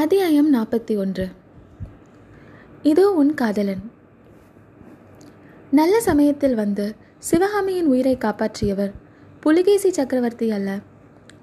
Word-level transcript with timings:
அத்தியாயம் 0.00 0.54
நாற்பத்தி 0.54 0.96
ஒன்று. 0.96 1.28
இதோ 2.82 3.10
உன் 3.10 3.34
காதலன். 3.34 3.82
நல்ல 5.70 6.00
சமயத்தில் 6.00 6.54
வந்து 6.54 6.94
சிவகாமியின் 7.18 7.86
உயிரை 7.86 8.18
காப்பாற்றியவர் 8.20 8.92
புலிகேசி 9.40 9.90
சக்கரவர்த்தி 9.90 10.50
அல்ல. 10.50 10.78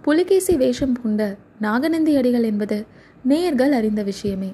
புலிகேசி 0.01 0.57
வேஷம் 0.57 0.93
பூண்ட 0.93 1.37
நாகநந்தி 1.59 2.15
அடிகள் 2.15 2.43
என்பது 2.43 2.85
நேயர்கள் 3.23 3.71
அறிந்த 3.71 4.03
விஷயமே. 4.03 4.53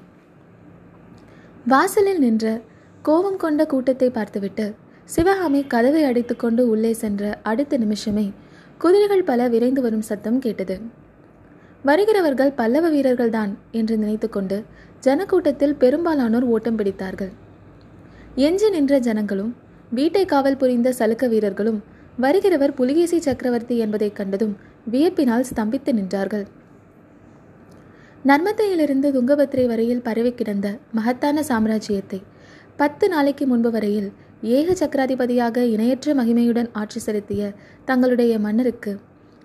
வாசலில் 1.66 2.18
நின்ற 2.18 2.60
கோபம் 3.02 3.36
கொண்ட 3.36 3.66
கூட்டத்தை 3.66 4.10
பார்த்துவிட்டு 4.10 4.74
சிவகாமி 5.04 5.64
கதவை 5.64 6.04
அடித்துக்கொண்டு 6.04 6.68
உள்ளே 6.68 6.92
சென்ற 6.92 7.40
அடுத்த 7.42 7.76
நிமிஷமே 7.76 8.32
குதிரைகள் 8.78 9.22
பல 9.22 9.48
விரைந்து 9.48 9.82
வரும் 9.82 10.00
சத்தம் 10.00 10.38
கேட்டது. 10.38 11.02
வருகிறவர்கள் 11.84 12.52
பல்லவ 12.52 12.90
வீரர்கள்தான் 12.90 13.54
என்று 13.70 13.96
நினைத்துக்கொண்டு 13.96 14.64
ஜனக்கூட்டத்தில் 15.00 15.74
பெரும்பாலானோர் 15.74 16.42
ஓட்டம் 16.42 16.78
பிடித்தார்கள். 16.78 17.32
எஞ்சி 18.34 18.70
நின்ற 18.70 18.98
ஜனங்களும் 18.98 19.56
வீட்டை 19.90 20.24
காவல் 20.24 20.56
புரிந்த 20.56 20.94
சலுக்க 20.98 21.28
வீரர்களும் 21.28 21.82
வருகிறவர் 22.20 22.74
புலிகேசி 22.74 23.20
சக்கரவர்த்தி 23.20 23.78
என்பதைக் 23.78 24.16
கண்டதும் 24.16 24.56
வியப்பினால் 24.90 25.44
ஸ்தம்பித்து 25.54 25.92
நின்றார்கள். 25.92 26.46
நர்மதையிலிருந்து 28.24 29.08
துங்கபத்திரை 29.12 29.66
வரையில் 29.66 30.02
பரவி 30.02 30.32
கிடந்த 30.32 30.78
மகத்தான 30.92 31.40
சாம்ராஜ்யத்தை 31.40 32.22
பத்து 32.76 33.08
நாளைக்கு 33.08 33.46
முன்பு 33.46 33.70
வரையில் 33.70 34.12
ஏக 34.42 34.86
சக்கராதிபதியாக 34.86 35.56
இணையற்ற 35.56 36.14
மகிமையுடன் 36.14 36.68
ஆட்சி 36.72 37.00
செலுத்திய 37.00 37.52
தங்களுடைய 37.84 38.38
மன்னருக்கு 38.38 38.98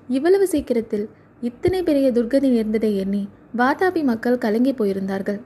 இவ்வளவு 0.08 0.48
சீக்கிரத்தில் 0.48 1.10
இத்தனை 1.42 1.84
பெரிய 1.84 2.12
துர்கதி 2.12 2.50
நேர்ந்ததை 2.50 2.96
எண்ணி 2.96 3.30
வாதாபி 3.58 4.04
மக்கள் 4.04 4.38
கலங்கி 4.38 4.74
போயிருந்தார்கள். 4.74 5.42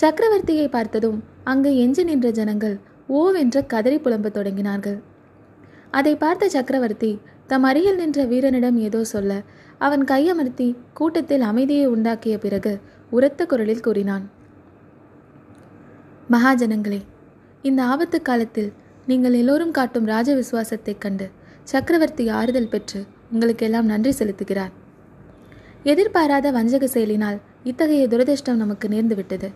சக்கரவர்த்தியை 0.00 0.68
பார்த்ததும் 0.68 1.24
அங்கு 1.44 1.76
எஞ்சி 1.76 2.04
நின்ற 2.04 2.30
ஜனங்கள் 2.30 2.78
ஓவென்ற 3.08 3.66
கதறி 3.66 3.96
புலம்ப 3.96 4.26
தொடங்கினார்கள். 4.28 5.02
அதை 5.90 6.16
பார்த்த 6.16 6.48
சக்கரவர்த்தி 6.48 7.20
தம் 7.46 7.62
அருகில் 7.62 7.96
நின்ற 7.96 8.24
வீரனிடம் 8.24 8.78
ஏதோ 8.78 9.04
சொல்ல 9.04 9.42
அவன் 9.78 10.04
கையமர்த்தி 10.04 10.76
கூட்டத்தில் 10.94 11.40
அமைதியை 11.40 11.88
உண்டாக்கிய 11.88 12.38
பிறகு 12.38 12.80
உரத்த 13.10 13.46
குரலில் 13.46 13.80
கூறினான். 13.80 14.30
மகாஜனங்களே 16.30 17.00
இந்த 17.62 17.82
ஆபத்து 17.82 18.22
காலத்தில் 18.22 18.72
நீங்கள் 19.06 19.32
எல்லோரும் 19.32 19.70
காட்டும் 19.70 20.06
ராஜ 20.06 20.34
விசுவாசத்தைக் 20.34 21.00
கண்டு 21.00 21.30
சக்கரவர்த்தி 21.62 22.28
ஆறுதல் 22.28 22.68
பெற்று 22.68 23.06
உங்களுக்கெல்லாம் 23.34 23.90
நன்றி 23.92 24.12
செலுத்துகிறார். 24.18 24.72
எதிர்பாராத 25.92 26.50
வஞ்சக 26.56 26.84
செயலினால் 26.86 27.38
இத்தகைய 27.70 28.04
துரதிருஷ்டம் 28.12 28.62
நமக்கு 28.62 28.86
நேர்ந்து 28.88 29.14
விட்டது 29.20 29.48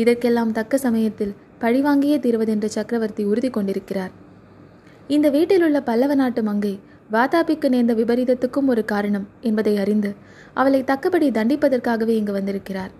இதற்கெல்லாம் 0.00 0.52
தக்க 0.58 0.78
சமயத்தில் 0.84 1.32
பழிவாங்கியே 1.62 2.16
தீர்வதென்று 2.26 2.68
சக்கரவர்த்தி 2.76 3.22
உறுதி 3.30 3.50
கொண்டிருக்கிறார். 3.50 4.12
இந்த 5.14 5.26
வீட்டிலுள்ள 5.30 5.78
பல்லவ 5.88 6.14
நாட்டு 6.14 6.42
மங்கை 6.42 6.72
வாதாபிக்கு 7.12 7.68
நேர்ந்த 7.68 7.92
விபரீதத்துக்கும் 7.94 8.68
ஒரு 8.72 8.82
காரணம் 8.92 9.26
என்பதை 9.48 9.74
அறிந்து 9.82 10.10
அவளை 10.60 10.80
தக்கபடி 10.90 11.28
தண்டிப்பதற்காகவே 11.30 12.14
இங்கு 12.20 12.32
வந்திருக்கிறார். 12.32 12.92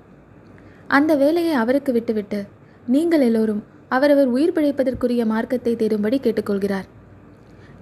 அந்த 0.96 1.12
வேலையை 1.22 1.54
அவருக்கு 1.62 1.92
விட்டுவிட்டு 1.92 2.40
நீங்கள் 2.86 3.24
எல்லோரும் 3.28 3.62
அவரவர் 3.88 4.26
உயிர் 4.26 4.54
பிழைப்பதற்குரிய 4.56 5.22
மார்க்கத்தை 5.32 5.72
தேடும்படி 5.76 6.18
கேட்டுக்கொள்கிறார். 6.26 6.86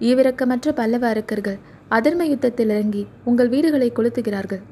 ஈவிரக்கமற்ற 0.08 0.68
பல்லவ 0.80 1.04
அரக்கர்கள் 1.08 1.58
அதர்ம 1.90 2.22
யுத்தத்தில் 2.22 2.68
இறங்கி 2.68 3.06
உங்கள் 3.24 3.48
வீடுகளை 3.48 3.92
கொளுத்துகிறார்கள். 3.92 4.62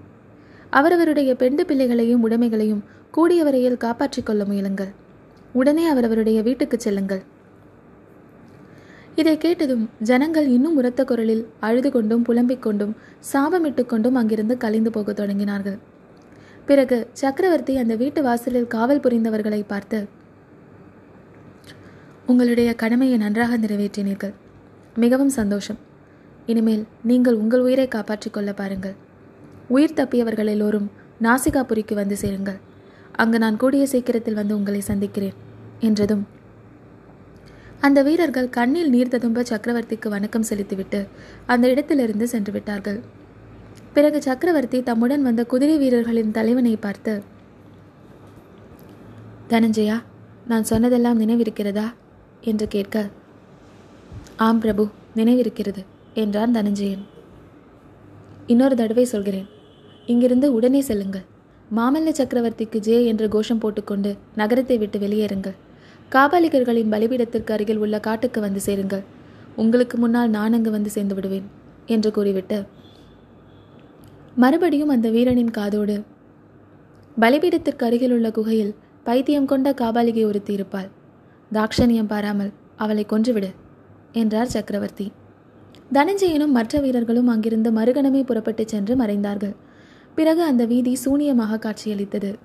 அவரவருடைய 0.70 1.34
பெண்டு 1.34 1.66
பிள்ளைகளையும் 1.66 2.30
உடைமைகளையும் 2.30 2.83
கூடிய 3.10 3.44
வரையில் 3.44 3.77
காப்பாற்றிக் 3.77 4.27
கொள்ள 4.27 4.44
முயலுங்கள். 4.44 4.92
உடனே 5.52 5.88
அவரவருடைய 5.88 6.42
வீட்டுக்கு 6.42 6.80
செல்லுங்கள். 6.80 7.22
இதை 9.15 9.38
கேட்டதும் 9.38 9.88
ஜனங்கள் 10.03 10.48
இன்னும் 10.48 10.76
உரத்த 10.76 11.04
குரலில் 11.04 11.48
அழுது 11.60 11.91
கொண்டும் 11.91 12.22
புலம்பிக் 12.22 12.62
கொண்டும் 12.62 12.97
சாபமிட்டு 13.32 13.87
கொண்டும் 13.87 14.14
அங்கிருந்து 14.14 14.56
கலைந்து 14.56 14.91
போகத் 14.91 15.20
தொடங்கினார்கள். 15.20 15.78
பிறகு 16.66 17.09
சக்கரவர்த்தி 17.12 17.76
அந்த 17.76 17.97
வீட்டு 17.97 18.22
வாசலில் 18.22 18.66
காவல் 18.66 19.00
புரிந்தவர்களை 19.00 19.64
பார்த்து 19.66 20.09
உங்களுடைய 22.26 22.75
கடமையை 22.75 23.19
நன்றாக 23.19 23.59
நிறைவேற்றினீர்கள். 23.59 24.34
மிகவும் 24.97 25.28
சந்தோஷம். 25.28 25.87
இனிமேல் 26.50 26.84
நீங்கள் 27.03 27.34
உங்கள் 27.34 27.60
உயிரை 27.60 27.88
காப்பாற்றிக் 27.88 28.32
கொள்ள 28.32 28.53
பாருங்கள். 28.53 28.94
உயிர் 29.69 29.97
தப்பியவர்கள் 29.97 30.50
எல்லோரும் 30.53 30.91
நாசிகாபுரிக்கு 31.22 31.94
வந்து 31.94 32.16
சேருங்கள். 32.16 32.59
அங்கு 33.12 33.38
நான் 33.38 33.56
கூடிய 33.56 33.86
சீக்கிரத்தில் 33.86 34.34
வந்து 34.34 34.56
உங்களை 34.56 34.81
சந்திக்கிறேன் 34.81 35.37
என்றதும் 35.81 36.25
அந்த 37.81 38.03
வீரர்கள் 38.03 38.48
கண்ணில் 38.48 38.91
நீர் 38.91 39.08
ததும்ப 39.08 39.42
சக்கரவர்த்திக்கு 39.42 40.08
வணக்கம் 40.08 40.42
செலுத்திவிட்டு 40.42 41.00
அந்த 41.47 41.64
இடத்திலிருந்து 41.69 42.28
சென்று 42.28 42.53
விட்டார்கள் 42.53 42.98
பிறகு 43.92 44.22
சக்கரவர்த்தி 44.22 44.82
தம்முடன் 44.82 45.22
வந்த 45.22 45.44
குதிரை 45.44 45.76
வீரர்களின் 45.78 46.31
தலைவனை 46.31 46.76
பார்த்து 46.76 47.14
தனஞ்சயா 49.48 49.98
நான் 50.47 50.64
சொன்னதெல்லாம் 50.64 51.20
நினைவிருக்கிறதா? 51.20 51.87
என்று 52.41 52.69
கேட்க 52.69 53.06
ஆம் 54.37 54.58
பிரபு 54.58 54.87
நினைவிருக்கிறது. 55.16 55.84
என்றான் 56.23 56.56
தனஞ்சயன். 56.56 57.05
இன்னொரு 58.53 58.75
தடவை 58.81 59.05
சொல்கிறேன். 59.15 59.49
இங்கிருந்து 60.12 60.47
உடனே 60.56 60.81
செல்லுங்கள். 60.89 61.27
மாமல்ல 61.77 62.11
சக்கரவர்த்திக்கு 62.19 62.79
ஜே 62.87 62.97
என்ற 63.11 63.25
கோஷம் 63.34 63.61
போட்டுக்கொண்டு 63.62 64.11
நகரத்தை 64.41 64.77
விட்டு 64.83 64.99
வெளியேறுங்கள். 65.05 65.56
காபாலிகர்களின் 66.15 66.93
பலிபீடத்திற்கு 66.95 67.53
அருகில் 67.56 67.81
உள்ள 67.84 67.97
காட்டுக்கு 68.06 68.39
வந்து 68.47 68.61
சேருங்கள். 68.67 69.05
உங்களுக்கு 69.62 69.97
முன்னால் 70.03 70.34
நான் 70.37 70.55
அங்கு 70.56 70.71
வந்து 70.77 70.91
சேர்ந்து 70.97 71.15
விடுவேன் 71.19 71.47
என்று 71.95 72.11
கூறிவிட்டு 72.17 72.59
மறுபடியும் 74.43 74.93
அந்த 74.95 75.09
வீரனின் 75.15 75.55
காதோடு 75.59 75.97
பலிபீடத்திற்கு 77.17 77.85
அருகில் 77.87 78.15
உள்ள 78.17 78.29
குகையில் 78.37 78.75
பைத்தியம் 79.06 79.49
கொண்ட 79.53 79.69
காபாலிகை 79.81 80.25
ஒருத்தி 80.31 80.53
இருப்பாள். 80.59 80.89
தாக்ஷணியம் 81.50 82.11
பாராமல் 82.12 82.53
அவளை 82.85 83.05
கொன்றுவிடு 83.12 83.50
என்றார் 84.21 84.55
சக்கரவர்த்தி. 84.55 85.06
தனஞ்சயனும் 85.93 86.50
மற்ற 86.50 86.81
வீரர்களும் 86.81 87.26
அங்கிருந்து 87.26 87.71
மறுகணமே 87.72 88.25
புறப்பட்டு 88.25 88.69
சென்று 88.69 88.94
மறைந்தார்கள். 88.97 89.54
பிறகு 90.15 90.43
அந்த 90.43 90.65
வீதி 90.65 90.97
சூனியமாக 91.04 91.59
காட்சியளித்தது. 91.59 92.38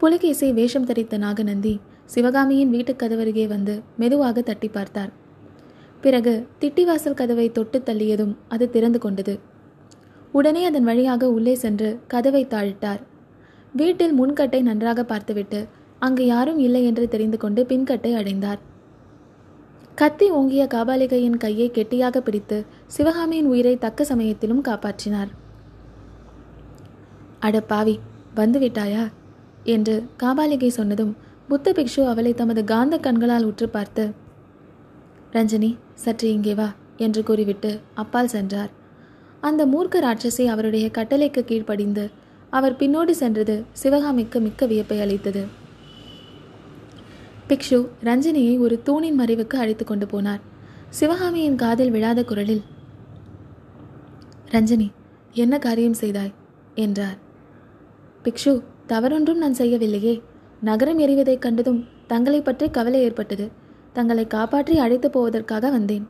புலிகேசை 0.00 0.52
வேஷம் 0.52 0.86
தரித்த 0.86 1.18
நாகநந்தி 1.18 1.80
சிவகாமியின் 2.04 2.70
வீட்டுக் 2.70 3.00
கதவருகே 3.02 3.46
வந்து 3.46 3.82
மெதுவாக 3.96 4.42
தட்டி 4.42 4.68
பார்த்தார் 4.68 5.12
பிறகு 6.00 6.46
திட்டிவாசல் 6.60 7.14
கதவை 7.14 7.52
தொட்டு 7.52 7.82
தள்ளியதும் 7.84 8.36
அது 8.48 8.70
திறந்து 8.70 8.98
கொண்டது. 8.98 9.38
உடனே 10.32 10.64
அதன் 10.64 10.84
வழியாக 10.84 11.30
உள்ளே 11.30 11.54
சென்று 11.54 11.98
கதவை 12.06 12.46
தாழிட்டார். 12.46 13.02
வீட்டில் 13.72 14.14
முன்கட்டை 14.20 14.62
நன்றாக 14.62 15.04
பார்த்துவிட்டு 15.04 15.66
அங்கு 15.98 16.26
யாரும் 16.26 16.58
இல்லை 16.58 16.84
என்று 16.84 17.08
தெரிந்து 17.08 17.38
கொண்டு 17.38 17.64
பின்கட்டை 17.68 18.14
அடைந்தார். 18.14 18.58
கத்தி 19.98 20.30
ஓங்கிய 20.30 20.66
காபாலிகையின் 20.74 21.36
கையை 21.36 21.70
கெட்டியாக 21.70 22.20
பிடித்து 22.20 22.66
சிவகாமியின் 22.86 23.46
உயிரை 23.46 23.78
தக்க 23.78 24.04
சமயத்திலும் 24.04 24.62
காப்பாற்றினார். 24.64 25.30
அட 27.40 27.60
பாவி 27.60 27.98
வந்துவிட்டாயா? 28.36 29.08
என்று 29.64 30.04
காபாலிகை 30.22 30.68
சொன்னதும் 30.68 31.16
புத்த 31.48 31.72
பிக்ஷு 31.72 32.06
அவளை 32.06 32.34
தமது 32.34 32.64
காந்த 32.64 32.98
கண்களால் 32.98 33.44
உற்று 33.44 33.68
பார்த்து 33.68 34.10
ரஞ்சனி 35.32 35.76
சற்று 35.94 36.32
இங்கே 36.32 36.54
வா 36.54 36.74
என்று 36.96 37.22
கூறிவிட்டு 37.22 37.80
அப்பால் 37.94 38.28
சென்றார். 38.28 38.70
அந்த 39.40 39.66
மூர்க்க 39.66 39.96
ராட்சசி 39.98 40.46
அவருடைய 40.46 40.88
கட்டளைக்கு 40.88 41.40
கீழ்ப்படிந்து 41.40 42.10
அவர் 42.50 42.76
பின்னோடு 42.76 43.10
சென்றது 43.10 43.64
சிவகாமிக்கு 43.72 44.40
மிக்க 44.40 44.66
வியப்பை 44.66 45.00
அளித்தது. 45.00 45.57
பிக்ஷு 47.48 47.88
ரஞ்சினியை 48.04 48.58
ஒரு 48.58 48.82
தூணின் 48.82 49.20
மறைவுக்கு 49.20 49.56
அழைத்து 49.56 49.84
கொண்டு 49.84 50.06
போனார். 50.06 50.40
சிவகாமியின் 50.88 51.56
காதில் 51.56 51.90
விழாத 51.90 52.24
குரலில் 52.24 52.62
ரஞ்சினி 54.50 54.90
என்ன 55.32 55.58
காரியம் 55.58 55.96
செய்தாய்? 56.00 56.32
என்றார். 56.74 57.18
பிக்ஷு 58.24 58.62
தவறொன்றும் 58.86 59.38
நான் 59.38 59.54
செய்யவில்லையே. 59.54 60.22
நகரம் 60.60 60.98
எறிவதைக் 60.98 61.38
கண்டதும் 61.38 61.84
தங்களை 62.06 62.40
பற்றி 62.40 62.70
கவலை 62.70 63.00
ஏற்பட்டது. 63.00 63.50
தங்களை 63.92 64.26
காப்பாற்றி 64.26 64.78
அழைத்து 64.78 65.10
போவதற்காக 65.10 65.70
வந்தேன். 65.70 66.08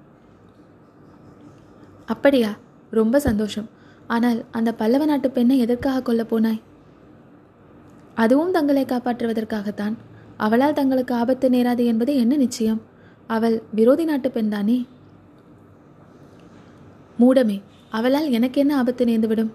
அப்படியா? 2.07 2.57
ரொம்ப 2.91 3.21
சந்தோஷம். 3.21 3.69
ஆனால் 4.07 4.45
அந்த 4.51 4.75
பல்லவ 4.75 5.05
நாட்டு 5.05 5.31
பெண்ணை 5.31 5.59
எதற்காக 5.59 6.03
கொல்ல 6.03 6.23
போனாய்? 6.23 6.61
அதுவும் 8.15 8.53
தங்களை 8.53 8.85
காப்பாற்றுவதற்காகத்தான். 8.85 9.97
அவளால் 10.39 10.73
தங்களுக்கு 10.73 11.15
ஆபத்து 11.15 11.49
நேராது 11.51 11.85
என்பது 11.85 12.17
என்ன 12.17 12.37
நிச்சயம்? 12.37 12.81
அவள் 13.27 13.63
விரோதி 13.75 14.05
நாட்டு 14.05 14.29
பெண்தானே 14.29 14.87
மூடமே 17.19 17.63
அவளால் 17.89 18.31
எனக்கு 18.31 18.61
என்ன 18.61 18.77
ஆபத்து 18.77 19.05
நேர்ந்துவிடும்? 19.05 19.51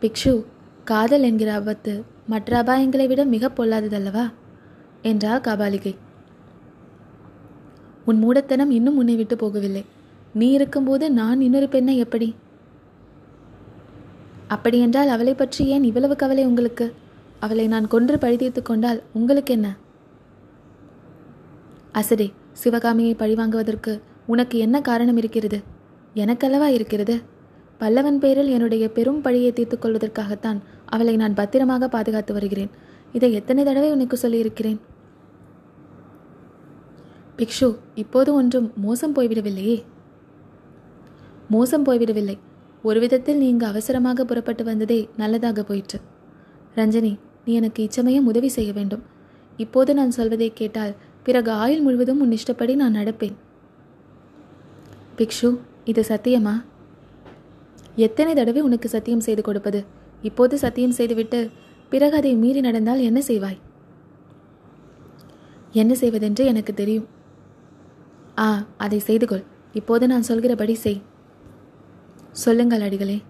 பிக்ஷு 0.00 0.44
காதல் 0.84 1.22
என்கிற 1.22 1.54
ஆபத்து 1.54 2.04
மற்ற 2.26 2.62
அபாயங்களை 2.62 3.06
விட 3.06 3.24
மிக 3.24 3.50
பொல்லாததல்லவா? 3.56 4.32
என்றாள் 5.02 5.40
காபாலிகை. 5.40 5.94
உன் 8.04 8.18
மூடத்தனம் 8.18 8.70
இன்னும் 8.70 8.96
உன்னை 8.96 9.16
விட்டு 9.16 9.36
போகவில்லை. 9.36 9.84
நீ 10.34 10.50
இருக்கும்போது 10.50 11.10
நான் 11.10 11.40
இன்னொரு 11.40 11.68
பெண்ணை 11.68 11.98
எப்படி? 11.98 12.34
அப்படியென்றால் 14.48 15.08
அவளை 15.08 15.34
பற்றி 15.34 15.66
ஏன் 15.66 15.84
இவ்வளவு 15.84 16.16
கவலை 16.16 16.44
உங்களுக்கு? 16.44 16.86
அவளை 17.40 17.66
நான் 17.66 17.86
கொன்று 17.86 18.16
பழிதீர்த்து 18.16 18.62
கொண்டால் 18.62 19.02
உங்களுக்கு 19.12 19.54
என்ன? 19.54 19.76
அசடே 21.92 22.32
சிவகாமியை 22.52 23.14
பழிவாங்குவதற்கு 23.18 24.00
உனக்கு 24.26 24.58
என்ன 24.58 24.80
காரணம் 24.80 25.16
இருக்கிறது? 25.16 25.62
எனக்கல்லவா 26.14 26.64
இருக்கிறது? 26.64 27.20
பல்லவன் 27.80 28.18
பேரில் 28.18 28.48
என்னுடைய 28.48 28.90
பெரும் 28.90 29.20
பழியை 29.20 29.52
தீர்த்து 29.52 29.78
கொள்வதற்காகத்தான் 29.78 30.58
அவளை 30.86 31.16
நான் 31.16 31.34
பத்திரமாக 31.34 31.88
பாதுகாத்து 31.88 32.32
வருகிறேன். 32.32 32.70
இதை 33.12 33.32
எத்தனை 33.32 33.64
தடவை 33.64 33.90
உனக்கு 33.90 34.16
சொல்லியிருக்கிறேன்? 34.16 34.80
பிக்ஷு 37.36 37.78
இப்போது 37.94 38.34
ஒன்றும் 38.34 38.72
மோசம் 38.76 39.14
போய்விடவில்லையே? 39.14 39.84
மோசம் 41.50 41.84
போய்விடவில்லை. 41.84 42.38
ஒரு 42.82 43.00
விதத்தில் 43.00 43.36
நீங்கள் 43.36 43.68
அவசரமாக 43.68 44.24
புறப்பட்டு 44.24 44.64
வந்ததே 44.64 45.08
நல்லதாக 45.16 45.62
போயிற்று. 45.62 46.00
ரஞ்சனி 46.76 47.18
நீ 47.46 47.52
எனக்கு 47.52 47.82
இச்சமயம் 47.82 48.26
உதவி 48.26 48.48
செய்ய 48.48 48.72
வேண்டும். 48.72 49.02
இப்போது 49.56 49.94
நான் 49.94 50.10
சொல்வதை 50.10 50.52
கேட்டால் 50.52 50.94
பிறகு 51.22 51.50
ஆயுள் 51.50 51.80
முழுவதும் 51.80 52.20
உன் 52.20 52.32
இஷ்டப்படி 52.32 52.74
நான் 52.74 52.94
நடப்பேன். 52.94 53.34
பிக்ஷு 55.18 55.58
இது 55.84 56.04
சத்தியமா? 56.08 56.64
எத்தனை 57.96 58.34
தடவை 58.34 58.62
உனக்கு 58.62 58.88
சத்தியம் 58.88 59.20
செய்து 59.20 59.42
கொடுப்பது? 59.42 59.84
இப்போது 60.22 60.58
சத்தியம் 60.58 60.90
செய்துவிட்டு 60.90 61.50
பிறகு 61.90 62.16
அதை 62.16 62.34
மீறி 62.34 62.60
நடந்தால் 62.60 62.98
என்ன 62.98 63.20
செய்வாய்? 63.20 63.58
என்ன 65.72 65.94
செய்வதென்று 65.94 66.44
எனக்கு 66.44 66.74
தெரியும். 66.74 67.06
ஆ 68.38 68.66
அதை 68.76 68.98
செய்து 68.98 69.26
கொள். 69.26 69.42
இப்போது 69.72 70.06
நான் 70.06 70.22
சொல்கிறபடி 70.22 70.74
செய். 70.74 71.02
சொல்லுங்கள் 72.32 72.80
அடிகளே. 72.80 73.22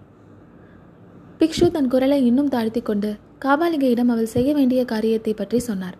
பிக்ஷு 1.39 1.71
தன் 1.71 1.87
குரலை 1.87 2.25
இன்னும் 2.25 2.49
தாழ்த்தி 2.49 2.81
கொண்டு 2.81 3.15
காபாலிகையிடம் 3.45 4.11
அவள் 4.13 4.25
செய்ய 4.25 4.53
வேண்டிய 4.53 4.85
காரியத்தை 4.85 5.33
பற்றி 5.33 5.59
சொன்னார். 5.59 5.97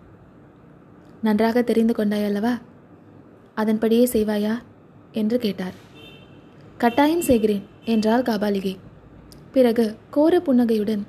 நன்றாக 1.22 1.62
தெரிந்து 1.62 1.94
கொண்டாய் 1.94 2.24
அல்லவா 2.24 2.58
அதன்படியே 3.54 4.08
செய்வாயா? 4.12 4.54
என்று 5.12 5.38
கேட்டார். 5.38 5.72
கட்டாயம் 6.78 7.20
செய்கிறேன் 7.20 7.62
என்றாள் 7.84 8.22
காபாலிகை. 8.22 8.76
பிறகு 9.52 9.96
கோர 10.10 10.40
புன்னகையுடன் 10.40 11.06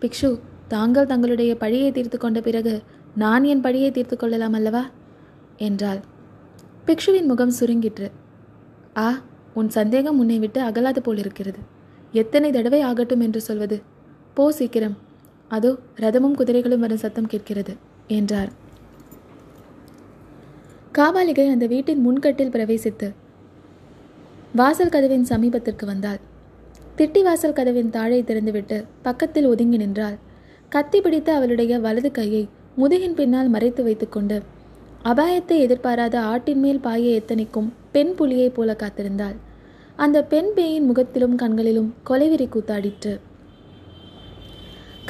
பிக்ஷு 0.00 0.40
தாங்கள் 0.68 1.06
தங்களுடைய 1.06 1.56
பழியை 1.56 1.92
தீர்த்து 1.92 2.18
கொண்ட 2.18 2.40
பிறகு 2.40 2.82
நான் 3.14 3.44
என் 3.44 3.60
பழியை 3.60 3.90
தீர்த்து 3.90 4.16
கொள்ளலாம் 4.16 4.52
அல்லவா? 4.52 4.90
என்றாள். 5.56 6.00
பிக்ஷுவின் 6.86 7.26
முகம் 7.26 7.52
சுருங்கிற்று. 7.60 8.10
ஆ 8.96 9.18
உன் 9.54 9.68
சந்தேகம் 9.68 10.18
உன்னை 10.18 10.38
விட்டு 10.38 10.60
அகலாது 10.62 10.98
போலிருக்கிறது. 10.98 11.58
எத்தனை 12.12 12.50
தடவை 12.50 12.80
ஆகட்டும் 12.80 13.20
என்று 13.20 13.40
சொல்வது? 13.40 13.82
போ 14.34 14.52
சீக்கிரம் 14.52 14.96
அதோ 15.48 15.70
ரதமும் 16.02 16.38
குதிரைகளும் 16.38 16.82
வரும் 16.84 17.02
சத்தம் 17.02 17.30
கேட்கிறது 17.32 17.74
என்றார். 18.16 18.50
காபாலிகை 20.98 21.46
அந்த 21.52 21.66
வீட்டின் 21.66 22.04
முன்கட்டில் 22.06 22.52
பிரவேசித்து 22.54 23.08
வாசல் 24.54 24.92
கதவின் 24.94 25.26
சமீபத்திற்கு 25.30 25.84
வந்தாள். 25.86 26.20
திட்டி 26.98 27.20
வாசல் 27.22 27.56
கதவின் 27.58 27.90
தாழை 27.90 28.20
திறந்துவிட்டு 28.22 28.78
பக்கத்தில் 29.02 29.46
ஒதுங்கி 29.46 29.76
நின்றாள். 29.76 30.16
கத்தி 30.68 30.98
பிடித்த 31.00 31.28
அவளுடைய 31.34 31.74
வலது 31.78 32.10
கையை 32.10 32.42
முதுகின் 32.80 33.18
பின்னால் 33.18 33.52
மறைத்து 33.54 33.82
வைத்துக்கொண்டு 33.82 34.38
அபாயத்தை 35.10 35.56
எதிர்பாராத 35.64 36.16
ஆட்டின் 36.30 36.62
மேல் 36.64 36.80
பாய 36.80 37.20
எத்தனைக்கும் 37.20 37.68
பெண் 37.92 38.12
புலியைப் 38.18 38.56
போல 38.56 38.72
காத்திருந்தாள். 38.82 39.36
அந்த 39.96 40.18
பெண் 40.32 40.50
பேயின் 40.56 40.88
முகத்திலும் 40.90 41.36
கண்களிலும் 41.36 41.90
கொலைவெறி 42.08 42.46
கூத்தாடிற்று. 42.54 43.14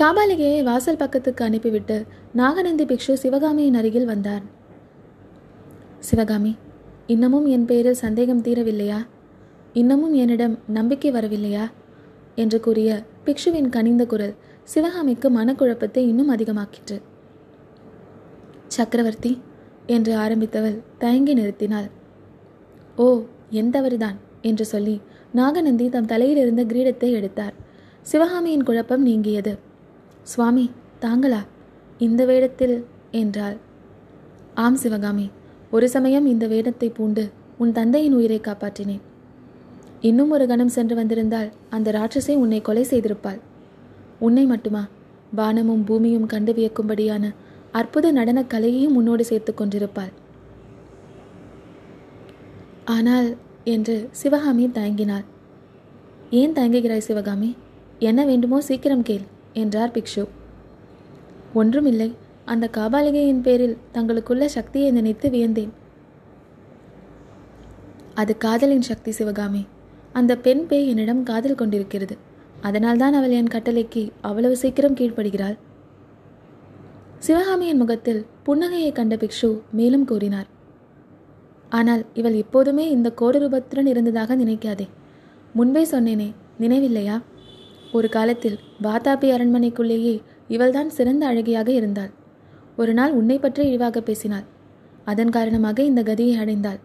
காபாலிகையை 0.00 0.62
வாசல் 0.62 0.96
பக்கத்துக்கு 0.96 1.44
அனுப்பிவிட்டு 1.44 2.06
நாகநந்தி 2.32 2.84
பிக்ஷு 2.84 3.12
சிவகாமியின் 3.12 3.74
அருகில் 3.74 4.04
வந்தார். 4.04 4.42
சிவகாமி 5.98 6.56
இன்னமும் 7.06 7.46
என் 7.46 7.64
பெயரில் 7.64 7.94
சந்தேகம் 7.94 8.42
தீரவில்லையா? 8.42 9.06
இன்னமும் 9.72 10.14
என்னிடம் 10.14 10.58
நம்பிக்கை 10.66 11.12
வரவில்லையா? 11.12 11.70
என்று 12.34 12.60
கூறிய 12.60 13.02
பிக்ஷுவின் 13.24 13.68
கனிந்த 13.68 14.06
குரல் 14.06 14.34
சிவகாமிக்கு 14.64 15.30
மனக்குழப்பத்தை 15.30 15.96
இன்னும் 15.96 16.36
அதிகமாக்கிற்று. 16.36 17.02
சக்கரவர்த்தி 18.68 19.40
என்று 19.86 20.16
ஆரம்பித்தவள் 20.16 20.80
தயங்கி 20.98 21.34
நிறுத்தினாள். 21.34 21.90
ஓ 22.96 23.22
என் 23.50 23.70
தவறுதான் 23.70 24.16
என்று 24.42 24.64
சொல்லி 24.64 25.00
நாகநந்தி 25.32 25.88
தம் 25.88 26.06
தலையிலிருந்த 26.06 26.64
கிரீடத்தை 26.64 27.10
எடுத்தார். 27.10 27.54
சிவகாமியின் 28.02 28.62
குழப்பம் 28.62 29.02
நீங்கியது. 29.02 29.66
சுவாமி 30.30 30.64
தாங்களா? 31.00 31.40
இந்த 31.98 32.22
வேடத்தில் 32.24 32.76
என்றாள். 33.10 33.56
ஆம் 34.54 34.76
சிவகாமி 34.76 35.26
ஒரு 35.70 35.86
சமயம் 35.88 36.26
இந்த 36.26 36.44
வேடத்தை 36.46 36.88
பூண்டு 36.90 37.24
உன் 37.58 37.72
தந்தையின் 37.72 38.12
உயிரை 38.12 38.40
காப்பாற்றினேன். 38.40 39.04
இன்னும் 40.00 40.30
ஒரு 40.30 40.44
கணம் 40.46 40.74
சென்று 40.76 40.94
வந்திருந்தால் 40.94 41.48
அந்த 41.70 41.92
ராட்சசை 41.92 42.34
உன்னை 42.34 42.60
கொலை 42.60 42.84
செய்திருப்பாள். 42.90 43.40
உன்னை 44.18 44.44
மட்டுமா? 44.46 44.82
வானமும் 45.34 45.84
பூமியும் 45.84 46.26
கண்டு 46.26 46.52
வியக்கும்படியான 46.52 47.24
அற்புத 47.72 48.12
நடனக் 48.12 48.50
கலையையும் 48.50 48.96
உன்னோடு 48.96 49.24
சேர்த்து 49.24 49.54
கொண்டிருப்பாள். 49.54 50.12
ஆனால் 52.84 53.28
என்று 53.64 53.96
சிவகாமி 54.10 54.66
தயங்கினாள். 54.66 55.26
ஏன் 56.30 56.52
தயங்குகிறாய் 56.52 57.08
சிவகாமி? 57.08 57.50
என்ன 57.98 58.20
வேண்டுமோ 58.24 58.60
சீக்கிரம் 58.60 59.02
கேள். 59.02 59.26
என்றார் 59.58 59.90
பிக்ஷு. 59.90 60.24
ஒன்றுமில்லை 61.54 62.08
அந்த 62.44 62.70
காபாலிகையின் 62.76 63.40
பேரில் 63.40 63.76
தங்களுக்குள்ள 63.94 64.44
சக்தியை 64.44 64.90
நினைத்து 64.90 65.28
வியந்தேன். 65.30 65.72
அது 68.14 68.36
காதலின் 68.36 68.82
சக்தி 68.82 69.10
சிவகாமி. 69.10 69.66
அந்த 70.12 70.36
பெண் 70.36 70.66
பேய் 70.66 70.88
என்னிடம் 70.88 71.22
காதல் 71.22 71.54
கொண்டிருக்கிறது. 71.54 72.16
அதனால்தான் 72.60 73.12
அவள் 73.12 73.30
என் 73.30 73.54
கட்டளைக்கு 73.54 74.10
அவ்வளவு 74.20 74.56
சீக்கிரம் 74.56 74.94
கீழ்ப்படுகிறாள். 74.94 75.56
சிவகாமியின் 77.18 77.76
முகத்தில் 77.76 78.26
புன்னகையை 78.46 78.92
கண்ட 78.92 79.14
பிக்ஷு 79.16 79.50
மேலும் 79.72 80.04
கூறினார். 80.04 80.48
ஆனால் 81.68 82.04
இவள் 82.14 82.34
எப்போதுமே 82.34 82.90
இந்த 82.90 83.12
கோடரூபத்துடன் 83.20 83.86
இருந்ததாக 83.86 84.36
நினைக்காதே. 84.36 84.86
முன்பே 85.54 85.82
சொன்னேனே 85.84 86.28
நினைவில்லையா? 86.60 87.16
ஒரு 87.92 88.08
காலத்தில் 88.08 88.58
வாதாபி 88.82 89.28
அரண்மனைக்குள்ளேயே 89.34 90.14
இவள்தான் 90.48 90.90
சிறந்த 90.90 91.22
அழகியாக 91.26 91.68
இருந்தாள். 91.68 92.12
ஒரு 92.76 92.92
நாள் 92.94 93.12
உன்னை 93.12 93.36
பற்றி 93.38 93.62
இழிவாக 93.68 94.00
பேசினாள். 94.00 94.46
அதன் 95.04 95.34
காரணமாக 95.36 95.82
இந்த 95.82 96.00
கதியை 96.02 96.34
அடைந்தாள். 96.42 96.80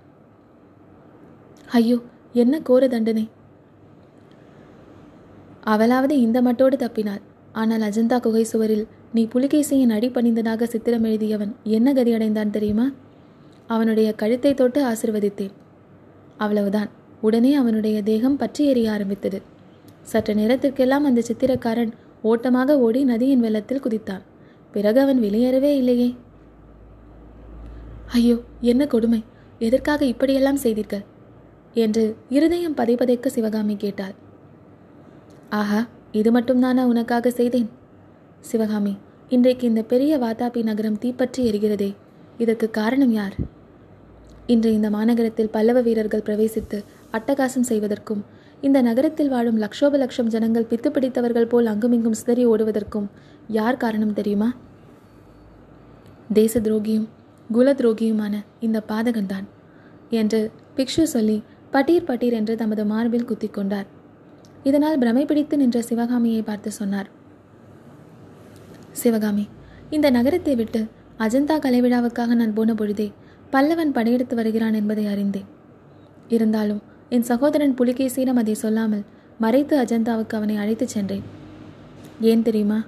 ஐயோ 1.69 1.97
என்ன 2.33 2.59
கோர 2.59 2.87
தண்டனை. 2.87 3.25
அவளாவது 5.73 6.15
இந்த 6.19 6.37
மட்டோடு 6.41 6.77
தப்பினாள். 6.83 7.21
ஆனால் 7.51 7.85
அஜந்தா 7.89 8.17
குகை 8.19 8.43
சுவரில் 8.43 8.85
நீ 9.13 9.23
புலிகேசியின் 9.25 9.93
அடி 9.95 10.07
பணிந்ததாக 10.09 10.63
சித்திரம் 10.63 11.03
எழுதியவன் 11.03 11.51
என்ன 11.77 11.87
கதி 11.93 12.13
அடைந்தான் 12.13 12.53
தெரியுமா? 12.57 12.87
அவனுடைய 13.67 14.09
கழுத்தை 14.21 14.53
தொட்டு 14.53 14.79
ஆசிர்வதித்தேன். 14.91 15.53
அவ்வளவுதான். 16.37 16.89
உடனே 17.21 17.51
அவனுடைய 17.55 17.97
தேகம் 18.01 18.37
பற்றி 18.37 18.61
எறிய 18.73 18.87
ஆரம்பித்தது. 18.89 19.39
சற்று 20.03 20.33
நேரத்திற்கெல்லாம் 20.35 21.07
அந்த 21.09 21.21
சித்திரக்காரன் 21.21 21.91
ஓட்டமாக 22.23 22.75
ஓடி 22.79 23.01
நதியின் 23.03 23.43
வெள்ளத்தில் 23.45 23.83
குதித்தான். 23.85 24.23
பிறகு 24.73 24.99
அவன் 24.99 25.19
வெளியேறவே 25.19 25.71
இல்லையே. 25.81 26.09
ஐயோ 28.13 28.37
என்ன 28.71 28.83
கொடுமை! 28.85 29.21
எதற்காக 29.61 30.01
இப்படியெல்லாம் 30.05 30.61
செய்தீர்கள்? 30.63 31.03
என்று 31.75 32.03
இருதயம் 32.29 32.77
பதைப்பதைக்க 32.79 33.27
சிவகாமி 33.27 33.75
கேட்டாள். 33.75 34.15
ஆஹா 35.51 35.79
இது 36.13 36.29
மட்டும்தானா 36.31 36.83
உனக்காக 36.83 37.31
செய்தேன்? 37.31 37.69
சிவகாமி 38.43 38.93
இன்றைக்கு 39.31 39.65
இந்த 39.67 39.81
பெரிய 39.83 40.13
வாதாபி 40.17 40.61
நகரம் 40.63 40.99
தீப்பற்றி 40.99 41.41
எரிகிறதே. 41.49 41.89
இதற்கு 42.37 42.67
காரணம் 42.69 43.13
யார்? 43.19 43.35
இன்று 44.47 44.69
இந்த 44.73 44.87
மாநகரத்தில் 44.89 45.53
பல்லவ 45.55 45.81
வீரர்கள் 45.81 46.25
பிரவேசித்து 46.27 46.77
அட்டகாசம் 47.13 47.67
செய்வதற்கும் 47.71 48.23
இந்த 48.67 48.79
நகரத்தில் 48.87 49.31
வாழும் 49.31 49.57
லட்சோப 49.61 49.97
லட்சம் 50.01 50.29
ஜனங்கள் 50.33 50.67
பித்து 50.69 50.89
பிடித்தவர்கள் 50.95 51.49
போல் 51.51 51.69
அங்குமிங்கும் 51.71 52.17
சிதறி 52.19 52.43
ஓடுவதற்கும் 52.51 53.07
யார் 53.57 53.79
காரணம் 53.81 54.13
தெரியுமா? 54.13 54.47
தேச 56.33 56.59
துரோகியும் 56.59 57.07
குல 57.49 57.73
துரோகியுமான 57.79 58.35
இந்த 58.59 58.77
பாதகன்தான் 58.91 59.47
என்று 60.19 60.39
பிக்ஷு 60.77 61.03
சொல்லி 61.15 61.37
பட்டீர் 61.73 62.07
பட்டீர் 62.09 62.37
என்று 62.39 62.55
தமது 62.61 62.85
மார்பில் 62.85 63.27
குத்திக் 63.31 63.55
கொண்டார். 63.57 63.89
இதனால் 64.69 64.99
பிரமை 65.03 65.25
பிடித்து 65.25 65.57
நின்ற 65.57 65.81
சிவகாமியை 65.89 66.41
பார்த்து 66.41 66.71
சொன்னார். 66.71 67.09
சிவகாமி 69.01 69.45
இந்த 69.89 70.07
நகரத்தை 70.17 70.55
விட்டு 70.61 70.83
அஜந்தா 71.25 71.57
கலைவிழாவுக்காக 71.65 72.31
நான் 72.41 72.55
போன 72.59 72.73
பொழுதே 72.73 73.09
பல்லவன் 73.51 73.95
படையெடுத்து 73.97 74.35
வருகிறான் 74.35 74.79
என்பதை 74.81 75.05
அறிந்தேன். 75.13 75.49
இருந்தாலும் 76.35 76.81
என் 77.15 77.21
சகோதரன் 77.21 77.75
புலிகேசியிடம் 77.77 78.39
அதை 78.41 78.53
சொல்லாமல் 78.53 79.03
மறைத்து 79.39 79.81
அஜந்தாவுக்கு 79.81 80.35
அவனை 80.35 80.55
அழைத்துச் 80.55 80.87
சென்றேன். 80.87 81.23
ஏன் 82.21 82.41
தெரியுமா? 82.41 82.83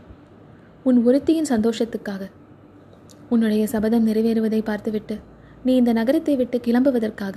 உன் 0.84 1.06
ஒருத்தியின் 1.06 1.50
சந்தோஷத்துக்காக. 1.50 2.24
உன்னுடைய 3.30 3.68
சபதம் 3.68 4.08
நிறைவேறுவதை 4.08 4.62
பார்த்துவிட்டு 4.64 5.20
நீ 5.64 5.76
இந்த 5.76 5.94
நகரத்தை 5.94 6.36
விட்டு 6.36 6.58
கிளம்புவதற்காக. 6.58 7.36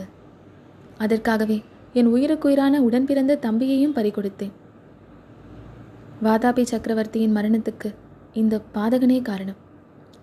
அதற்காகவே 0.98 1.62
என் 1.92 2.06
உயிருக்குயிரான 2.06 2.80
உடன் 2.82 3.06
பிறந்த 3.06 3.38
தம்பியையும் 3.42 3.96
பறிகொடுத்தேன். 3.96 4.54
வாதாபி 6.24 6.62
சக்கரவர்த்தியின் 6.62 7.36
மரணத்துக்கு 7.36 7.94
இந்த 8.32 8.60
பாதகனே 8.74 9.22
காரணம் 9.22 9.60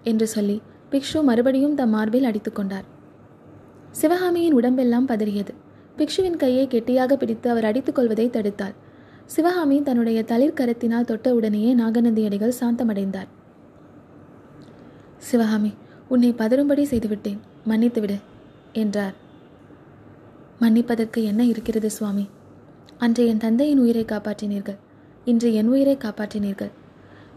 என்று 0.04 0.28
சொல்லி 0.28 0.62
பிக்ஷு 0.92 1.24
மறுபடியும் 1.24 1.76
தம் 1.76 1.90
மார்பில் 1.90 2.24
அடித்துக்கொண்டார் 2.24 2.90
சிவகாமியின் 3.92 4.54
உடம்பெல்லாம் 4.54 5.08
பதறியது. 5.08 5.54
பிக்ஷுவின் 5.98 6.38
கையை 6.38 6.68
கெட்டியாக 6.68 7.18
பிடித்து 7.18 7.50
அவர் 7.50 7.66
அடித்துக் 7.66 7.96
கொள்வதை 7.96 8.30
தடுத்தாள் 8.30 8.76
சிவகாமி 9.26 9.82
தன்னுடைய 9.82 10.24
தளிர் 10.24 10.58
கரத்தினால் 10.60 11.06
தொட்ட 11.06 11.36
உடனேயே 11.36 11.74
நாகநந்தி 11.74 12.26
அடிகள் 12.26 12.58
சாந்தமடைந்தார். 12.60 13.30
சிவகாமி 15.18 15.74
உன்னை 16.08 16.32
பதறும்படி 16.32 16.84
செய்துவிட்டேன். 16.84 17.40
மன்னித்துவிடு 17.68 18.18
என்றார். 18.74 19.16
மன்னிப்பதற்கு 20.60 21.24
என்ன 21.24 21.44
இருக்கிறது 21.44 21.90
சுவாமி? 21.90 22.30
அன்று 22.98 23.28
என் 23.28 23.38
தந்தையின் 23.38 23.80
உயிரை 23.80 24.06
காப்பாற்றினீர்கள். 24.06 24.78
இன்று 25.26 25.54
என் 25.54 25.68
உயிரை 25.68 25.98
காப்பாற்றினீர்கள். 25.98 26.72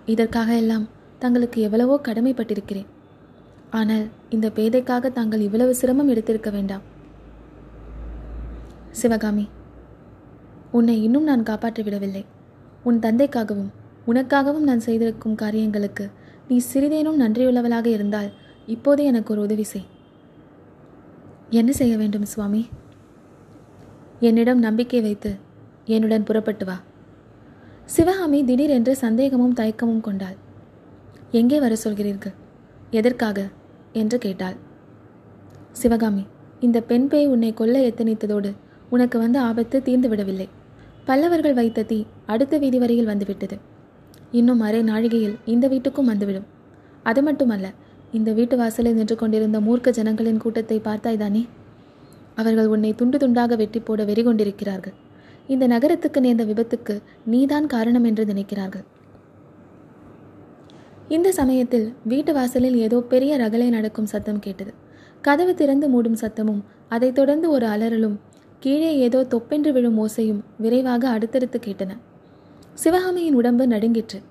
இதற்காக 0.06 0.50
எல்லாம் 0.54 0.86
தங்களுக்கு 1.18 1.60
எவ்வளவோ 1.60 2.00
கடமைப்பட்டிருக்கிறேன். 2.02 2.86
ஆனால் 3.70 4.06
இந்த 4.30 4.48
பேதைக்காக 4.48 5.12
தாங்கள் 5.12 5.40
இவ்வளவு 5.40 5.74
சிரமம் 5.74 6.08
எடுத்திருக்க 6.08 6.50
வேண்டாம். 6.52 6.84
சிவகாமி 8.90 9.48
உன்னை 10.72 11.02
இன்னும் 11.02 11.22
நான் 11.22 11.42
காப்பாற்றி 11.42 11.82
விடவில்லை. 11.82 12.24
உன் 12.82 12.98
தந்தைக்காகவும் 12.98 13.70
உனக்காகவும் 14.06 14.66
நான் 14.68 14.80
செய்திருக்கும் 14.80 15.34
காரியங்களுக்கு 15.34 16.10
நீ 16.48 16.58
சிறிதேனும் 16.58 17.20
நன்றியுள்ளவளாக 17.20 17.86
இருந்தால் 17.86 18.32
இப்போதே 18.66 19.04
எனக்கு 19.04 19.32
ஒரு 19.32 19.42
உதவி 19.42 19.62
செய். 19.62 19.86
என்ன 21.50 21.72
செய்ய 21.72 21.96
வேண்டும் 21.96 22.24
சுவாமி? 22.24 22.68
என்னிடம் 24.20 24.58
நம்பிக்கை 24.58 25.00
வைத்து 25.00 25.36
என்னுடன் 25.84 26.22
புறப்பட்டு 26.22 26.64
வா. 26.64 26.80
சிவகாமி 27.84 28.44
திடீரென்று 28.44 28.96
சந்தேகமும் 28.96 29.54
தயக்கமும் 29.54 30.00
கொண்டாள். 30.00 30.36
எங்கே 31.30 31.60
வர 31.60 31.76
சொல்கிறீர்கள்? 31.84 32.34
எதற்காக? 32.90 33.48
என்று 33.92 34.18
கேட்டாள். 34.18 34.56
சிவகாமி 35.72 36.26
இந்த 36.60 36.80
பெண் 36.80 37.08
பேய் 37.08 37.26
உன்னை 37.26 37.54
கொல்ல 37.54 37.80
எத்தனித்ததோடு 37.80 38.54
உனக்கு 38.90 39.18
வந்து 39.18 39.38
ஆபத்து 39.38 39.82
தீர்ந்து 39.82 40.08
விடவில்லை. 40.08 40.48
பல்லவர்கள் 41.04 41.54
வைத்த 41.54 41.82
தீ 41.82 41.98
அடுத்த 42.26 42.58
வீதி 42.58 42.78
வரையில் 42.78 43.10
வந்துவிட்டது. 43.10 43.56
இன்னும் 44.30 44.60
அரை 44.60 44.80
நாழிகையில் 44.82 45.36
இந்த 45.44 45.68
வீட்டுக்கும் 45.68 46.10
வந்துவிடும். 46.12 46.46
அது 47.02 47.22
மட்டுமல்ல 47.22 47.66
இந்த 48.12 48.32
வீட்டு 48.32 48.56
வாசலில் 48.56 48.94
நின்று 48.94 49.16
கொண்டிருந்த 49.16 49.60
மூர்க்க 49.60 49.90
ஜனங்களின் 49.90 50.38
கூட்டத்தை 50.38 50.80
பார்த்தாய்தானே 50.80 51.42
அவர்கள் 52.34 52.66
உன்னை 52.66 52.94
துண்டு 52.94 53.18
துண்டாக 53.18 53.56
வெட்டி 53.56 53.80
போட 53.80 54.04
வெறி 54.04 54.22
கொண்டிருக்கிறார்கள் 54.22 54.96
இந்த 55.46 55.64
நகரத்துக்கு 55.66 56.20
நேர்ந்த 56.20 56.44
விபத்துக்கு 56.44 56.94
நீதான் 57.24 57.66
காரணம் 57.66 58.04
என்று 58.04 58.24
நினைக்கிறார்கள். 58.24 58.84
இந்த 61.08 61.32
சமயத்தில் 61.32 61.86
வீட்டு 62.04 62.32
வாசலில் 62.32 62.76
ஏதோ 62.76 62.98
பெரிய 63.12 63.38
ரகலை 63.38 63.68
நடக்கும் 63.68 64.06
சத்தம் 64.06 64.38
கேட்டது. 64.38 64.72
கதவு 65.20 65.54
திறந்து 65.54 65.86
மூடும் 65.88 66.20
சத்தமும் 66.20 66.62
அதைத் 66.88 67.14
தொடர்ந்து 67.14 67.50
ஒரு 67.50 67.66
அலறலும் 67.66 68.16
கீழே 68.60 68.96
ஏதோ 68.98 69.24
தொப்பென்று 69.24 69.72
விழும் 69.72 69.98
ஓசையும் 69.98 70.40
விரைவாக 70.58 71.08
அடுத்தடுத்து 71.08 71.58
கேட்டன. 71.66 71.98
சிவகாமியின் 72.74 73.34
உடம்பு 73.34 73.66
நடுங்கிற்று. 73.66 74.22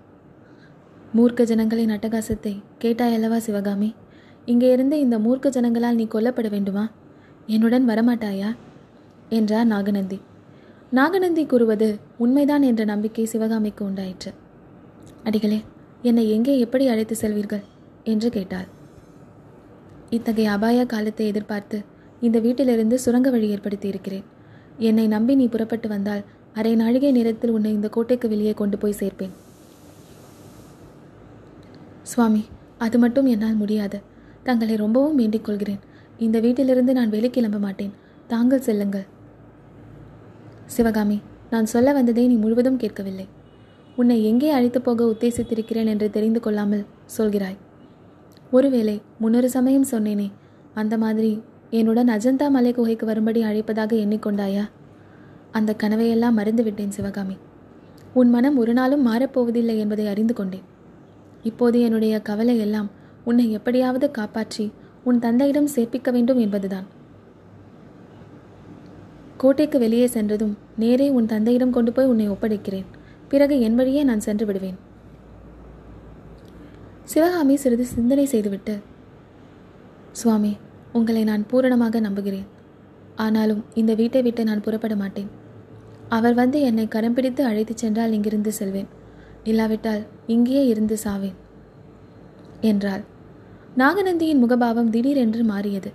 மூர்க்க 1.16 1.44
ஜனங்களின் 1.44 1.90
அட்டகாசத்தை 1.90 2.54
கேட்டாயல்லவா 2.84 3.38
சிவகாமி? 3.38 3.96
இங்கே 4.46 4.72
இருந்து 4.72 5.00
இந்த 5.00 5.20
மூர்க்க 5.20 5.50
ஜனங்களால் 5.50 5.94
நீ 5.94 6.08
கொல்லப்பட 6.08 6.50
வேண்டுமா? 6.50 6.92
என்னுடன் 7.46 7.90
வரமாட்டாயா? 7.90 8.56
என்றார் 9.30 9.66
நாகநந்தி. 9.66 10.22
நாகநந்தி 10.90 11.46
கூறுவது 11.46 12.00
உண்மைதான் 12.18 12.62
என்ற 12.62 12.84
நம்பிக்கை 12.84 13.26
சிவகாமிக்கு 13.26 13.86
உண்டாயிற்று. 13.86 14.34
அடிகளே 15.24 15.62
என்னை 16.02 16.32
எங்கே 16.32 16.60
எப்படி 16.60 16.88
அழைத்து 16.88 17.16
செல்வீர்கள்? 17.22 17.64
என்று 18.04 18.30
கேட்டாள். 18.30 18.68
இத்தகைய 20.10 20.52
அபாய 20.52 20.86
காலத்தை 20.86 21.28
எதிர்பார்த்து 21.28 21.84
இந்த 22.22 22.40
வீட்டிலிருந்து 22.40 23.00
சுரங்க 23.00 23.30
வழி 23.30 23.50
ஏற்படுத்தி 23.50 23.88
இருக்கிறேன். 23.88 24.24
என்னை 24.78 25.08
நம்பி 25.08 25.36
நீ 25.36 25.48
புறப்பட்டு 25.48 25.88
வந்தால் 25.90 26.24
அரை 26.54 26.76
நாழிகை 26.76 27.12
நேரத்தில் 27.12 27.50
உன்னை 27.50 27.72
இந்த 27.74 27.88
கோட்டைக்கு 27.90 28.28
வெளியே 28.30 28.54
கொண்டு 28.54 28.78
போய் 28.78 29.00
சேர்ப்பேன். 29.00 29.34
சுவாமி 32.02 32.46
அது 32.78 32.98
மட்டும் 33.00 33.26
என்னால் 33.26 33.56
முடியாது. 33.56 34.02
தங்களை 34.44 34.76
ரொம்பவும் 34.76 35.16
வேண்டிக் 35.16 35.46
கொள்கிறேன். 35.46 35.80
இந்த 36.18 36.40
வீட்டிலிருந்து 36.40 36.94
நான் 36.94 37.10
வெளி 37.10 37.30
கிளம்ப 37.30 37.58
மாட்டேன். 37.58 37.94
தாங்கள் 38.28 38.66
செல்லுங்கள். 38.68 39.08
சிவகாமி 40.66 41.22
நான் 41.50 41.66
சொல்ல 41.66 41.94
வந்ததை 41.94 42.28
நீ 42.28 42.36
முழுவதும் 42.36 42.78
கேட்கவில்லை. 42.78 43.28
உன்னை 43.96 44.24
எங்கே 44.24 44.50
அழைத்து 44.50 44.82
போக 44.82 45.06
உத்தேசித்திருக்கிறேன் 45.06 45.86
என்று 45.86 46.10
தெரிந்து 46.10 46.40
கொள்ளாமல் 46.40 46.86
சொல்கிறாய். 47.18 47.58
ஒருவேளை 48.52 49.02
முன்னொரு 49.20 49.50
சமயம் 49.50 49.88
சொன்னேனே 49.92 50.32
அந்த 50.74 50.98
மாதிரி 50.98 51.32
என்னுடன் 51.70 52.08
அஜந்தா 52.08 52.50
மலை 52.50 52.74
குகைக்கு 52.74 53.06
வரும்படி 53.06 53.44
அழைப்பதாக 53.44 53.94
எண்ணிக்கொண்டாயா? 54.04 54.70
அந்த 55.52 55.76
கனவையெல்லாம் 55.84 56.38
மறந்துவிட்டேன் 56.38 56.88
சிவகாமி. 56.88 57.38
உன் 58.14 58.30
மனம் 58.30 58.58
ஒரு 58.58 58.74
நாளும் 58.74 59.08
மாறப்போவதில்லை 59.08 59.78
என்பதை 59.78 60.08
அறிந்து 60.08 60.34
கொண்டேன். 60.34 60.64
இப்போது 61.44 61.82
என்னுடைய 61.82 62.20
கவலை 62.20 62.60
எல்லாம் 62.60 62.90
உன்னை 63.24 63.52
எப்படியாவது 63.52 64.12
காப்பாற்றி 64.12 64.72
உன் 65.04 65.20
தந்தையிடம் 65.20 65.68
சேர்ப்பிக்க 65.76 66.12
வேண்டும் 66.12 66.38
என்பதுதான். 66.38 66.86
கோட்டைக்கு 69.38 69.80
வெளியே 69.80 70.08
சென்றதும் 70.08 70.58
நேரே 70.78 71.10
உன் 71.10 71.26
தந்தையிடம் 71.26 71.72
கொண்டு 71.72 71.92
போய் 71.92 72.06
உன்னை 72.06 72.30
ஒப்படைக்கிறேன். 72.30 72.86
பிறகு 73.28 73.60
என் 73.60 73.76
வழியே 73.76 74.04
நான் 74.04 74.20
சென்று 74.20 74.46
விடுவேன். 74.46 74.78
சிவகாமி 77.04 77.56
சிறிது 77.56 77.86
சிந்தனை 77.86 78.26
செய்துவிட்டு 78.26 78.80
சுவாமி 80.12 80.58
உங்களை 80.94 81.24
நான் 81.24 81.46
பூரணமாக 81.48 82.00
நம்புகிறேன். 82.00 82.46
ஆனாலும் 83.16 83.66
இந்த 83.74 83.94
வீட்டை 83.94 84.22
விட்டு 84.22 84.44
நான் 84.44 84.62
புறப்பட 84.62 84.96
மாட்டேன். 84.96 85.30
அவர் 86.10 86.34
வந்து 86.34 86.62
என்னை 86.62 86.88
கரம் 86.88 87.14
பிடித்து 87.14 87.46
அழைத்துச் 87.46 87.78
சென்றால் 87.78 88.12
இங்கிருந்து 88.12 88.52
செல்வேன். 88.52 88.88
இல்லாவிட்டால் 89.44 90.06
இங்கேயே 90.28 90.66
இருந்து 90.66 90.98
சாவேன். 91.04 91.34
என்றாள். 92.62 93.02
நாகநந்தியின் 93.78 94.40
முகபாவம் 94.40 94.90
திடீரென்று 94.90 95.44
மாறியது. 95.44 95.92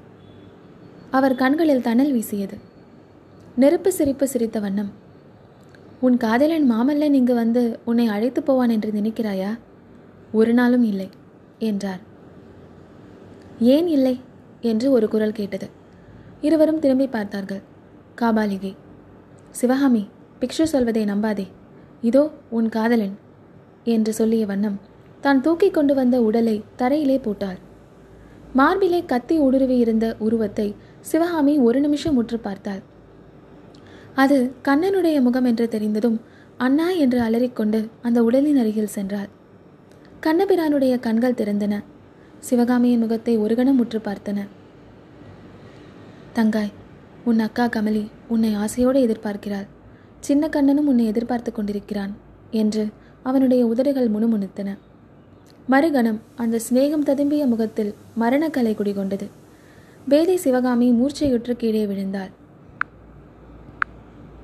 அவர் 1.11 1.34
கண்களில் 1.34 1.82
தணல் 1.82 2.12
வீசியது. 2.12 2.56
நெருப்பு 3.56 3.92
சிரிப்பு 3.92 4.28
சிரித்த 4.28 4.61
வண்ணம். 4.61 4.90
உன் 6.00 6.16
காதலன் 6.16 6.72
மாமல்லன் 6.72 7.12
இங்கு 7.12 7.34
வந்து 7.34 7.78
உன்னை 7.84 8.06
அழைத்து 8.06 8.42
போவான் 8.42 8.68
என்று 8.68 8.90
நினைக்கிறாயா? 8.90 9.58
ஒரு 10.32 10.54
நாளும் 10.54 10.84
இல்லை 10.84 11.08
என்றார். 11.58 12.00
ஏன் 13.61 13.87
இல்லை? 13.87 14.20
என்று 14.71 14.87
ஒரு 14.97 15.07
குரல் 15.09 15.38
கேட்டது. 15.38 15.66
இருவரும் 16.40 16.81
திரும்பி 16.85 17.07
பார்த்தார்கள். 17.07 17.62
காபாலிகை 18.21 18.73
சிவகாமி 19.50 20.02
பிக்ஷு 20.40 20.64
சொல்வதை 20.73 21.02
நம்பாதே. 21.04 21.47
இதோ 22.00 22.23
உன் 22.50 22.69
காதலன் 22.69 23.16
என்று 23.95 24.12
சொல்லிய 24.12 24.45
வண்ணம் 24.47 24.78
தான் 25.21 25.40
தூக்கி 25.40 25.69
கொண்டு 25.71 25.95
வந்த 25.95 26.16
உடலை 26.21 26.57
தரையிலே 26.81 27.19
போட்டாள். 27.23 27.59
மார்பிலே 28.54 29.00
கத்தி 29.12 29.35
ஊடுருவி 29.38 29.76
இருந்த 29.78 30.07
உருவத்தை 30.19 30.66
சிவகாமி 31.11 31.54
ஒரு 31.59 31.78
நிமிஷம் 31.81 32.19
உற்று 32.23 32.38
பார்த்தாள். 32.38 32.83
அது 34.14 34.38
கண்ணனுடைய 34.69 35.16
முகம் 35.21 35.47
என்று 35.50 35.66
தெரிந்ததும் 35.69 36.19
அண்ணா 36.57 36.88
என்று 37.04 37.19
அலறிக்கொண்டு 37.21 37.81
அந்த 38.02 38.19
உடலின் 38.23 38.61
அருகில் 38.62 38.95
சென்றாள். 38.97 39.31
கண்ணபிரானுடைய 40.26 40.95
கண்கள் 41.07 41.38
திறந்தன. 41.40 41.75
சிவகாமியின் 42.46 42.99
முகத்தை 42.99 43.38
ஒரு 43.38 43.54
கணம் 43.54 43.78
உற்று 43.78 43.99
பார்த்தன. 43.99 44.38
தங்காய் 46.34 46.72
உன் 47.25 47.38
அக்கா 47.38 47.64
கமலி 47.66 48.02
உன்னை 48.28 48.54
ஆசையோடு 48.54 49.00
எதிர்பார்க்கிறாள். 49.06 49.66
சின்ன 50.20 50.49
கண்ணனும் 50.49 50.87
உன்னை 50.87 51.06
எதிர்பார்த்து 51.06 51.52
கொண்டிருக்கிறான் 51.52 52.12
என்று 52.50 52.84
அவனுடைய 53.22 53.66
உதடுகள் 53.66 54.11
முணுமுணுத்தன. 54.11 54.78
மறுகணம் 55.70 56.20
அந்த 56.37 56.61
சிநேகம் 56.68 57.06
ததும்பிய 57.08 57.46
முகத்தில் 57.46 57.94
மரணக்கலை 58.20 58.75
குடிகொண்டது. 58.75 59.26
பேதை 60.08 60.37
சிவகாமி 60.37 60.90
மூர்ச்சையுற்று 60.90 61.52
கீழே 61.52 61.87
விழுந்தாள். 61.87 62.32